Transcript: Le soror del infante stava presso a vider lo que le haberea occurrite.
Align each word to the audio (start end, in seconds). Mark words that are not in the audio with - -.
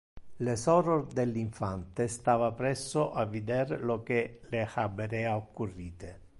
Le 0.45 0.53
soror 0.61 1.13
del 1.13 1.35
infante 1.35 2.07
stava 2.07 2.51
presso 2.53 3.13
a 3.13 3.23
vider 3.25 3.79
lo 3.85 4.01
que 4.01 4.25
le 4.49 4.67
haberea 4.75 5.35
occurrite. 5.35 6.09